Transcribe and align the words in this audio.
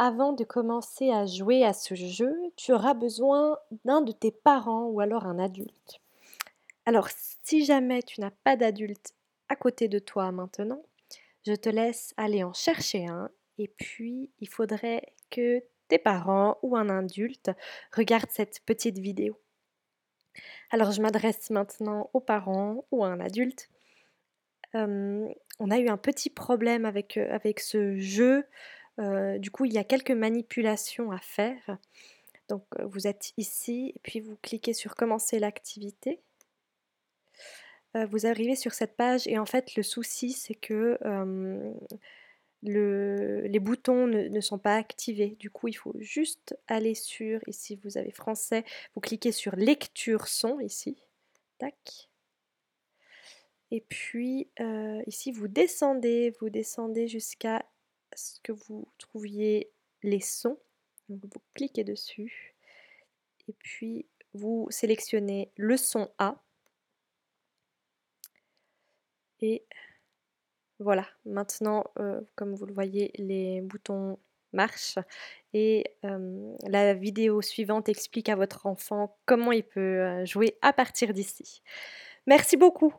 avant 0.00 0.32
de 0.32 0.44
commencer 0.44 1.10
à 1.10 1.26
jouer 1.26 1.62
à 1.62 1.74
ce 1.74 1.94
jeu, 1.94 2.34
tu 2.56 2.72
auras 2.72 2.94
besoin 2.94 3.58
d'un 3.84 4.00
de 4.00 4.12
tes 4.12 4.30
parents 4.30 4.86
ou 4.86 4.98
alors 5.00 5.26
un 5.26 5.38
adulte. 5.38 6.00
Alors, 6.86 7.08
si 7.42 7.66
jamais 7.66 8.02
tu 8.02 8.22
n'as 8.22 8.30
pas 8.42 8.56
d'adulte 8.56 9.12
à 9.50 9.56
côté 9.56 9.88
de 9.88 9.98
toi 9.98 10.32
maintenant, 10.32 10.82
je 11.46 11.52
te 11.52 11.68
laisse 11.68 12.14
aller 12.16 12.42
en 12.42 12.54
chercher 12.54 13.08
un 13.08 13.30
et 13.58 13.68
puis 13.68 14.30
il 14.40 14.48
faudrait 14.48 15.02
que 15.28 15.62
tes 15.88 15.98
parents 15.98 16.56
ou 16.62 16.78
un 16.78 16.88
adulte 16.88 17.50
regardent 17.94 18.30
cette 18.30 18.60
petite 18.64 18.98
vidéo. 18.98 19.38
Alors 20.70 20.92
je 20.92 21.02
m'adresse 21.02 21.50
maintenant 21.50 22.08
aux 22.14 22.20
parents 22.20 22.86
ou 22.90 23.04
à 23.04 23.08
un 23.08 23.20
adulte. 23.20 23.68
on 24.72 25.70
a 25.70 25.78
eu 25.78 25.88
un 25.90 25.98
petit 25.98 26.30
problème 26.30 26.86
avec, 26.86 27.18
avec 27.18 27.60
ce 27.60 27.98
jeu. 27.98 28.46
Du 28.98 29.50
coup, 29.50 29.64
il 29.64 29.72
y 29.72 29.78
a 29.78 29.84
quelques 29.84 30.10
manipulations 30.10 31.10
à 31.10 31.18
faire. 31.18 31.78
Donc 32.48 32.64
vous 32.82 33.06
êtes 33.06 33.32
ici 33.36 33.92
et 33.94 34.00
puis 34.02 34.20
vous 34.20 34.36
cliquez 34.42 34.72
sur 34.72 34.96
commencer 34.96 35.38
l'activité. 35.38 36.20
vous 37.94 38.26
arrivez 38.26 38.56
sur 38.56 38.74
cette 38.74 38.96
page 38.96 39.26
et 39.26 39.38
en 39.38 39.46
fait 39.46 39.76
le 39.76 39.82
souci 39.84 40.32
c'est 40.32 40.56
que 40.56 40.98
les 42.62 43.58
boutons 43.58 44.06
ne, 44.06 44.40
sont 44.40 44.58
pas 44.58 44.76
activés. 44.76 45.36
Du 45.38 45.50
coup, 45.50 45.68
il 45.68 45.74
faut 45.74 45.94
juste 45.98 46.56
aller 46.68 46.94
sur, 46.94 47.40
ici 47.46 47.78
vous 47.82 47.96
avez 47.96 48.10
français, 48.10 48.64
vous 48.94 49.00
cliquez 49.00 49.32
sur 49.32 49.56
lecture 49.56 50.28
son 50.28 50.60
ici. 50.60 51.02
Tac. 51.58 52.08
Et 53.70 53.82
puis 53.88 54.48
euh, 54.60 55.00
ici 55.06 55.30
vous 55.30 55.48
descendez, 55.48 56.32
vous 56.40 56.50
descendez 56.50 57.06
jusqu'à 57.06 57.64
que 58.42 58.52
vous 58.52 58.86
trouviez 58.98 59.70
les 60.02 60.20
sons. 60.20 60.58
vous 61.08 61.28
cliquez 61.54 61.84
dessus. 61.84 62.54
Et 63.48 63.52
puis 63.52 64.06
vous 64.34 64.68
sélectionnez 64.70 65.50
le 65.56 65.76
son 65.76 66.10
A. 66.18 66.42
Et 69.40 69.64
voilà, 70.78 71.06
maintenant, 71.24 71.84
euh, 71.98 72.20
comme 72.36 72.54
vous 72.54 72.66
le 72.66 72.74
voyez, 72.74 73.10
les 73.16 73.60
boutons 73.60 74.18
marchent 74.52 74.98
et 75.52 75.84
la 76.02 76.94
vidéo 76.94 77.40
suivante 77.40 77.88
explique 77.88 78.28
à 78.28 78.36
votre 78.36 78.66
enfant 78.66 79.16
comment 79.24 79.52
il 79.52 79.62
peut 79.62 80.24
jouer 80.24 80.58
à 80.62 80.72
partir 80.72 81.12
d'ici. 81.12 81.62
Merci 82.26 82.56
beaucoup. 82.56 82.94